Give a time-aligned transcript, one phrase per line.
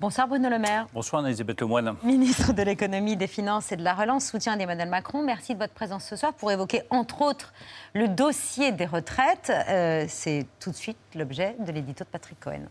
[0.00, 0.86] Bonsoir Bruno Le Maire.
[0.94, 1.94] Bonsoir Elisabeth Lemoine.
[2.02, 5.22] Ministre de l'économie, des finances et de la relance, soutien d'Emmanuel Macron.
[5.22, 7.52] Merci de votre présence ce soir pour évoquer entre autres
[7.92, 9.52] le dossier des retraites.
[9.68, 12.62] Euh, c'est tout de suite l'objet de l'édito de Patrick Cohen.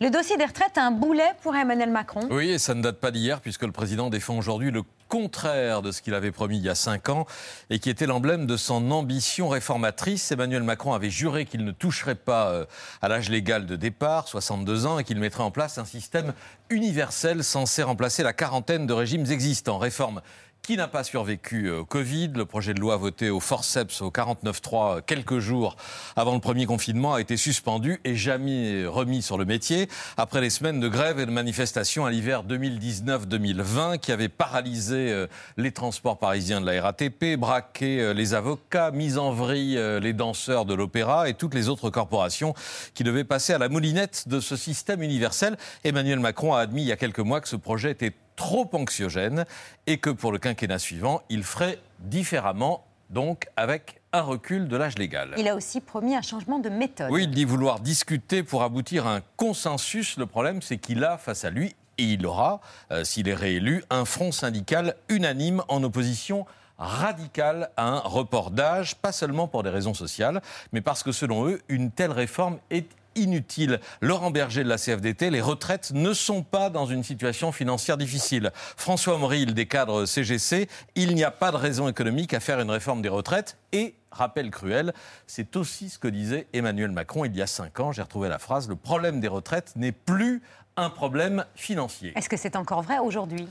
[0.00, 2.20] Le dossier des retraites un boulet pour Emmanuel Macron.
[2.30, 5.90] Oui, et ça ne date pas d'hier, puisque le président défend aujourd'hui le contraire de
[5.90, 7.26] ce qu'il avait promis il y a cinq ans
[7.68, 10.30] et qui était l'emblème de son ambition réformatrice.
[10.30, 12.64] Emmanuel Macron avait juré qu'il ne toucherait pas euh,
[13.02, 16.32] à l'âge légal de départ, 62 ans, et qu'il mettrait en place un système
[16.70, 19.78] universel censé remplacer la quarantaine de régimes existants.
[19.78, 20.20] Réforme
[20.68, 22.32] qui n'a pas survécu au Covid?
[22.34, 25.76] Le projet de loi voté au forceps au 49.3 quelques jours
[26.14, 30.50] avant le premier confinement a été suspendu et jamais remis sur le métier après les
[30.50, 36.18] semaines de grève et de manifestations à l'hiver 2019-2020 qui avaient paralysé euh, les transports
[36.18, 40.74] parisiens de la RATP, braqué euh, les avocats, mis en vrille euh, les danseurs de
[40.74, 42.52] l'opéra et toutes les autres corporations
[42.92, 45.56] qui devaient passer à la moulinette de ce système universel.
[45.82, 49.44] Emmanuel Macron a admis il y a quelques mois que ce projet était trop anxiogène
[49.86, 54.96] et que pour le quinquennat suivant, il ferait différemment, donc avec un recul de l'âge
[54.96, 55.34] légal.
[55.36, 57.10] Il a aussi promis un changement de méthode.
[57.10, 60.16] Oui, il dit vouloir discuter pour aboutir à un consensus.
[60.16, 62.60] Le problème, c'est qu'il a face à lui, et il aura,
[62.92, 66.46] euh, s'il est réélu, un front syndical unanime en opposition
[66.78, 70.40] radicale à un report d'âge, pas seulement pour des raisons sociales,
[70.72, 72.86] mais parce que selon eux, une telle réforme est
[73.18, 73.80] inutile.
[74.00, 78.50] Laurent Berger de la CFDT, les retraites ne sont pas dans une situation financière difficile.
[78.76, 82.70] François Aumril des cadres CGC, il n'y a pas de raison économique à faire une
[82.70, 84.94] réforme des retraites et rappel cruel,
[85.26, 87.92] c'est aussi ce que disait Emmanuel Macron il y a cinq ans.
[87.92, 90.42] J'ai retrouvé la phrase le problème des retraites n'est plus
[90.76, 92.12] un problème financier.
[92.16, 93.48] Est-ce que c'est encore vrai aujourd'hui?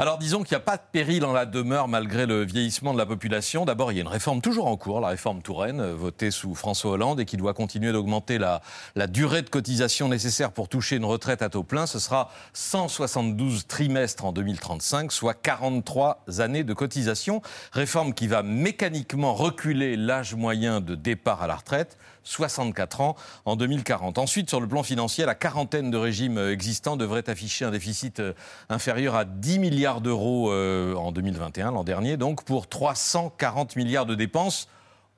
[0.00, 2.98] Alors disons qu'il n'y a pas de péril en la demeure malgré le vieillissement de
[2.98, 3.64] la population.
[3.64, 6.54] D'abord, il y a une réforme toujours en cours, la réforme Touraine, euh, votée sous
[6.54, 8.62] François Hollande et qui doit continuer d'augmenter la,
[8.94, 11.86] la durée de cotisation nécessaire pour toucher une retraite à taux plein.
[11.86, 17.42] Ce sera 172 trimestres en 2035, soit 43 années de cotisation.
[17.72, 21.98] Réforme qui va mécaniquement reculer l'âge moyen de départ à la retraite
[22.28, 24.18] 64 ans en 2040.
[24.18, 28.20] Ensuite, sur le plan financier, la quarantaine de régimes euh, existants devrait afficher un déficit
[28.20, 28.34] euh,
[28.68, 34.14] inférieur à 10 milliards d'euros euh, en 2021, l'an dernier, donc pour 340 milliards de
[34.14, 34.68] dépenses.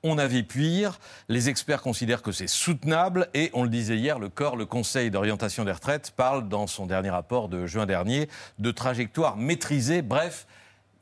[0.03, 0.99] On avait pire.
[1.29, 5.11] Les experts considèrent que c'est soutenable et, on le disait hier, le corps, le Conseil
[5.11, 10.01] d'orientation des retraites, parle dans son dernier rapport de juin dernier de trajectoire maîtrisée.
[10.01, 10.47] Bref,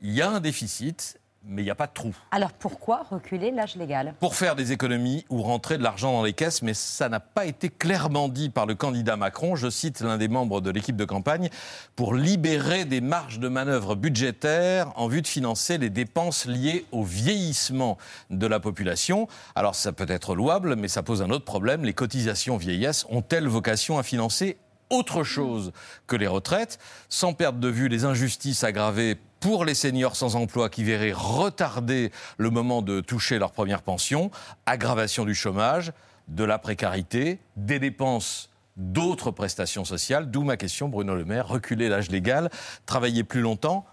[0.01, 2.13] il y a un déficit mais il n'y a pas de trou.
[2.31, 4.13] Alors pourquoi reculer l'âge légal?
[4.19, 7.45] Pour faire des économies ou rentrer de l'argent dans les caisses, mais ça n'a pas
[7.45, 9.55] été clairement dit par le candidat Macron.
[9.55, 11.49] Je cite l'un des membres de l'équipe de campagne,
[11.95, 17.03] pour libérer des marges de manœuvre budgétaires en vue de financer les dépenses liées au
[17.03, 17.97] vieillissement
[18.29, 19.27] de la population.
[19.55, 21.83] Alors ça peut être louable, mais ça pose un autre problème.
[21.83, 24.57] Les cotisations vieillesse ont-elles vocation à financer
[24.89, 25.71] autre chose
[26.07, 26.79] que les retraites,
[27.09, 32.11] sans perdre de vue les injustices aggravées pour les seniors sans emploi qui verraient retarder
[32.37, 34.31] le moment de toucher leur première pension,
[34.65, 35.91] aggravation du chômage,
[36.27, 41.89] de la précarité, des dépenses d'autres prestations sociales, d'où ma question, Bruno Le Maire, reculer
[41.89, 42.49] l'âge légal,
[42.85, 43.85] travailler plus longtemps,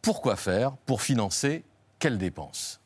[0.00, 1.64] pourquoi faire Pour financer
[1.98, 2.80] quelles dépenses?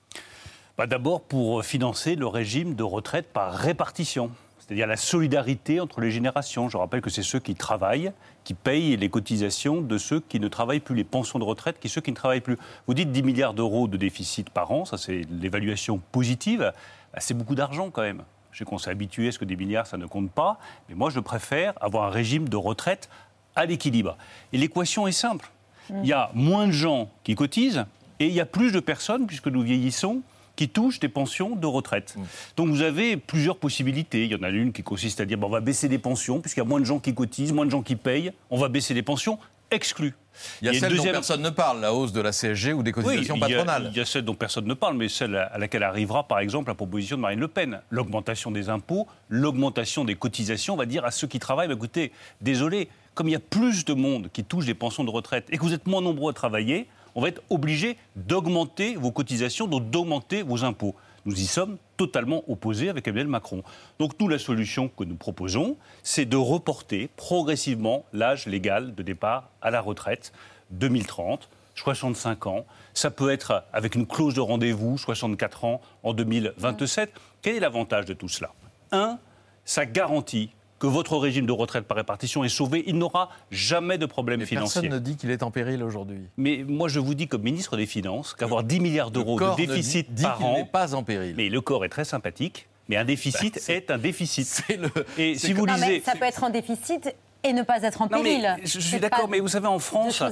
[0.76, 4.30] Bah, D'abord pour financer le régime de retraite par répartition
[4.66, 6.68] c'est-à-dire la solidarité entre les générations.
[6.68, 8.12] Je rappelle que c'est ceux qui travaillent
[8.42, 11.88] qui payent les cotisations de ceux qui ne travaillent plus, les pensions de retraite, qui
[11.88, 12.56] ceux qui ne travaillent plus.
[12.86, 16.72] Vous dites 10 milliards d'euros de déficit par an, ça c'est l'évaluation positive,
[17.12, 18.22] bah, c'est beaucoup d'argent quand même.
[18.52, 20.94] Je sais qu'on s'est habitué à ce que des milliards, ça ne compte pas, mais
[20.94, 23.08] moi je préfère avoir un régime de retraite
[23.54, 24.16] à l'équilibre.
[24.52, 25.50] Et l'équation est simple.
[25.90, 27.84] Il y a moins de gens qui cotisent
[28.18, 30.22] et il y a plus de personnes, puisque nous vieillissons,
[30.56, 32.14] qui touchent des pensions de retraite.
[32.16, 32.22] Mm.
[32.56, 34.24] Donc vous avez plusieurs possibilités.
[34.24, 36.40] Il y en a une qui consiste à dire bon, on va baisser les pensions,
[36.40, 38.68] puisqu'il y a moins de gens qui cotisent, moins de gens qui payent, on va
[38.68, 39.38] baisser les pensions,
[39.70, 40.14] exclu.
[40.60, 42.92] Il y a, celle dont personne ne parle, la hausse de la CSG ou des
[42.92, 43.90] cotisations patronales.
[43.90, 46.68] Il y, a, celle dont personne ne parle, mais celle à laquelle arrivera par exemple
[46.68, 47.80] la proposition de Marine Le Pen.
[47.90, 52.12] L'augmentation des impôts, l'augmentation des cotisations, on va dire à ceux qui travaillent, bah, écoutez,
[52.40, 55.56] désolé, comme il y a plus de monde qui touche des pensions de retraite et
[55.56, 56.86] que vous êtes moins nombreux à travailler,
[57.16, 60.94] on va être obligé d'augmenter vos cotisations, donc d'augmenter vos impôts.
[61.24, 63.64] Nous y sommes totalement opposés avec Emmanuel Macron.
[63.98, 69.48] Donc nous, la solution que nous proposons, c'est de reporter progressivement l'âge légal de départ
[69.62, 70.32] à la retraite,
[70.70, 72.66] 2030, 65 ans.
[72.94, 77.12] Ça peut être avec une clause de rendez-vous, 64 ans en 2027.
[77.40, 78.52] Quel est l'avantage de tout cela?
[78.92, 79.18] Un,
[79.64, 84.06] ça garantit que votre régime de retraite par répartition est sauvé, il n'aura jamais de
[84.06, 84.82] problème Mais financier.
[84.82, 86.20] Personne ne dit qu'il est en péril aujourd'hui.
[86.36, 90.12] Mais moi, je vous dis comme ministre des Finances qu'avoir 10 milliards d'euros de déficit
[90.12, 91.34] dit, par an, n'est pas en péril.
[91.36, 92.68] Mais le corps est très sympathique.
[92.88, 94.46] Mais un déficit Bah, c'est- est un déficit.
[94.46, 96.02] C'est le- Et si vous Non, mais lisez.
[96.04, 98.56] ça peut être en déficit et ne pas être en Non, mais péril.
[98.64, 100.22] je suis d'accord, mais vous savez, en France,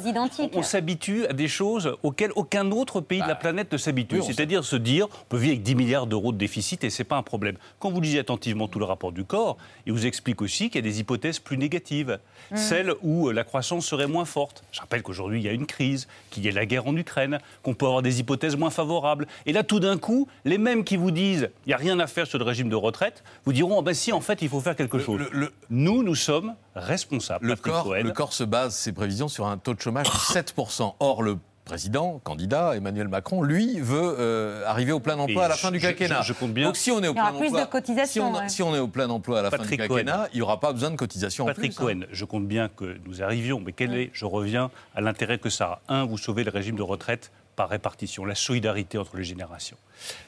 [0.53, 4.17] on s'habitue à des choses auxquelles aucun autre pays de la Bah, planète ne s'habitue.
[4.21, 7.05] oui, C'est-à-dire se dire, on peut vivre avec 10 milliards d'euros de déficit et c'est
[7.05, 7.57] pas un problème.
[7.79, 9.57] Quand vous lisez attentivement tout le rapport du corps,
[9.87, 12.19] il vous explique aussi qu'il y a des hypothèses plus négatives,
[12.51, 12.57] Mmh.
[12.57, 14.65] celles où euh, la croissance serait moins forte.
[14.71, 17.39] Je rappelle qu'aujourd'hui, il y a une crise, qu'il y a la guerre en Ukraine,
[17.63, 19.27] qu'on peut avoir des hypothèses moins favorables.
[19.47, 22.07] Et là, tout d'un coup, les mêmes qui vous disent, il n'y a rien à
[22.07, 24.61] faire sur le régime de retraite, vous diront, ah ben si, en fait, il faut
[24.61, 25.21] faire quelque chose.
[25.21, 27.47] le- le- Nous, nous sommes responsables.
[27.47, 28.03] Le Patrick corps, Cohen.
[28.03, 30.95] le corps se base, ses prévisions, sur un taux de chômage de 7%.
[31.01, 35.49] Or, le président, candidat, Emmanuel Macron, lui, veut euh, arriver au plein emploi Et à
[35.49, 36.21] la fin du quinquennat.
[36.21, 37.65] je- je compte bien- Donc, si on est au Il y aura plein plus emploi,
[37.65, 38.49] de cotisations, Si on, ouais.
[38.51, 39.87] si on est au plein emploi à la fin du Cohen.
[39.89, 41.93] quinquennat, il n'y aura pas besoin de cotisations Patrick en plus.
[41.93, 42.01] hein.
[42.01, 45.49] Cohen, je compte bien que nous arrivions, mais quel est, je reviens à l'intérêt que
[45.49, 45.95] ça a.
[45.95, 49.77] Un, vous sauvez le régime de retraite par répartition, la solidarité entre les générations.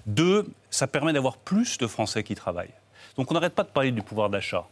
[0.06, 2.72] Deux, ça permet d'avoir plus de Français qui travaillent.
[3.18, 4.64] Donc on n'arrête pas de parler du pouvoir d'achat.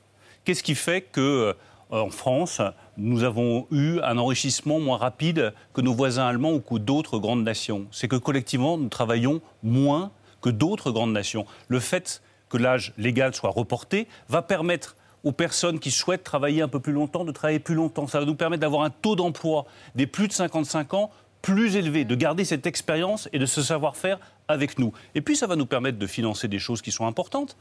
[0.45, 1.53] Qu'est-ce qui fait que euh,
[1.91, 2.61] en France,
[2.97, 7.45] nous avons eu un enrichissement moins rapide que nos voisins allemands ou que d'autres grandes
[7.45, 7.87] nations?
[7.91, 10.11] C'est que collectivement, nous travaillons moins
[10.43, 11.47] que d'autres grandes nations.
[11.69, 16.69] Le fait que l'âge légal soit reporté va permettre aux personnes qui souhaitent travailler un
[16.69, 18.07] peu plus longtemps de travailler plus longtemps.
[18.07, 19.65] Ça va nous permettre d'avoir un taux d'emploi
[19.95, 24.19] des plus de 55 ans plus élevé, de garder cette expérience et de ce savoir-faire
[24.49, 24.93] avec nous.
[25.15, 27.57] Et puis ça va nous permettre de financer des choses qui sont importantes.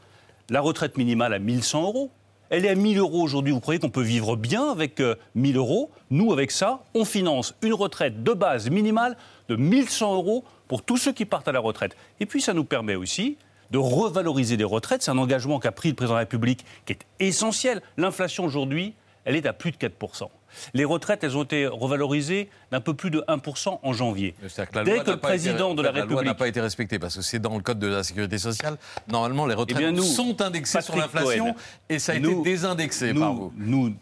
[0.50, 2.10] La retraite minimale à 1100 euros.
[2.50, 3.52] Elle est à 1000 euros aujourd'hui.
[3.52, 5.90] Vous croyez qu'on peut vivre bien avec euh, 1000 euros?
[6.10, 9.16] Nous, avec ça, on finance une retraite de base minimale
[9.48, 11.96] de 1100 euros pour tous ceux qui partent à la retraite.
[12.20, 13.36] Et puis, ça nous permet aussi
[13.70, 15.02] de revaloriser les retraites.
[15.02, 17.82] C'est un engagement qu'a pris le président de la République qui est essentiel.
[17.96, 18.94] L'inflation aujourd'hui,
[19.24, 20.28] elle est à plus de 4%.
[20.74, 24.34] Les retraites, elles ont été revalorisées d'un peu plus de 1% en janvier.
[24.40, 26.48] Que la Dès loi que le été- président de la la loi n'a République pas
[26.48, 28.76] été respectée parce que c'est dans le code de la sécurité sociale.
[29.08, 31.54] Normalement, les retraites Eh bien, nous, sont indexées sur l'inflation
[31.88, 33.52] et ça a nous- été désindexé nous, par vous.
[33.56, 33.94] Nous,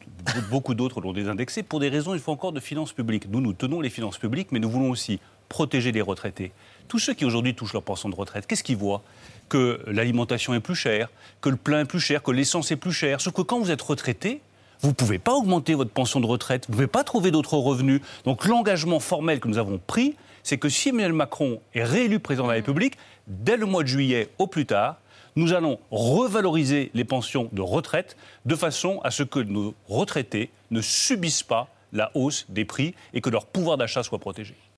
[0.51, 3.29] beaucoup d'autres l'ont désindexé pour des raisons, il faut encore de finances publiques.
[3.31, 6.53] Nous, nous tenons les finances publiques, mais nous voulons aussi protéger les retraités.
[6.89, 9.03] Tous ceux qui aujourd'hui touchent leur pension de retraite, qu'est-ce qu'ils voient?
[9.49, 11.09] Que l'alimentation est plus chère,
[11.41, 13.21] que le plein est plus cher, que l'essence est plus chère.
[13.21, 14.41] Sauf que quand vous êtes retraité,
[14.83, 17.57] vous ne pouvez pas augmenter votre pension de retraite, vous ne pouvez pas trouver d'autres
[17.57, 18.01] revenus.
[18.25, 22.45] Donc l'engagement formel que nous avons pris, c'est que si Emmanuel Macron est réélu président
[22.45, 22.97] de la République,
[23.29, 24.97] dès le mois de juillet au plus tard,
[25.37, 30.81] nous allons revaloriser les pensions de retraite de façon à ce que nos retraités ne
[30.81, 34.55] subissent pas la hausse des prix et que leur pouvoir d'achat soit protégé.